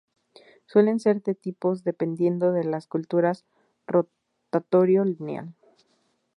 [0.65, 3.45] Suelen ser de dos tipos dependiendo de las culturas:
[3.85, 5.53] rotatorio, lineal.